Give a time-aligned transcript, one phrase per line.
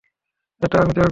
[0.61, 0.99] এটা আমি দেখব।